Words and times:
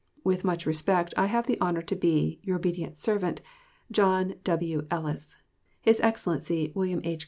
With 0.23 0.43
much 0.43 0.65
respect, 0.65 1.13
I 1.15 1.27
have 1.27 1.45
the 1.45 1.61
honor 1.61 1.83
to 1.83 1.95
be, 1.95 2.39
Your 2.41 2.55
ob't. 2.57 2.95
serv't, 2.97 3.39
JOHN 3.91 4.33
W. 4.43 4.87
ELLIS. 4.89 5.37
His 5.79 5.99
Excellency 5.99 6.71
William 6.73 7.01
H. 7.03 7.19